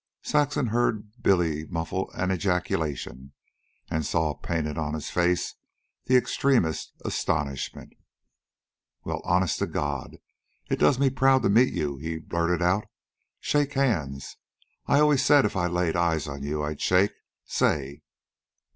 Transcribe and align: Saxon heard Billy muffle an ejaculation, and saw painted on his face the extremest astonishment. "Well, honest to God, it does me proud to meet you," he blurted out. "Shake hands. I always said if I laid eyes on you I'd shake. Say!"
Saxon 0.23 0.65
heard 0.69 1.21
Billy 1.21 1.63
muffle 1.67 2.09
an 2.15 2.31
ejaculation, 2.31 3.33
and 3.87 4.03
saw 4.03 4.33
painted 4.33 4.75
on 4.75 4.95
his 4.95 5.11
face 5.11 5.53
the 6.05 6.17
extremest 6.17 6.91
astonishment. 7.05 7.93
"Well, 9.03 9.21
honest 9.23 9.59
to 9.59 9.67
God, 9.67 10.17
it 10.71 10.79
does 10.79 10.97
me 10.97 11.11
proud 11.11 11.43
to 11.43 11.49
meet 11.49 11.71
you," 11.71 11.97
he 11.97 12.17
blurted 12.17 12.63
out. 12.63 12.85
"Shake 13.41 13.73
hands. 13.73 14.37
I 14.87 14.99
always 14.99 15.23
said 15.23 15.45
if 15.45 15.55
I 15.55 15.67
laid 15.67 15.95
eyes 15.95 16.27
on 16.27 16.41
you 16.41 16.63
I'd 16.63 16.81
shake. 16.81 17.11
Say!" 17.45 18.01